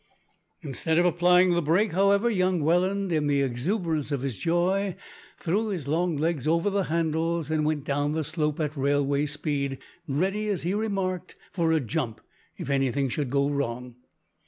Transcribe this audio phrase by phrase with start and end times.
[0.63, 4.95] Instead of applying the brake, however, young Welland, in the exuberance of his joy,
[5.37, 9.77] threw his long legs over the handles, and went down the slope at railway speed,
[10.07, 12.19] ready, as he remarked, for a jump
[12.57, 13.93] if anything should go wrong.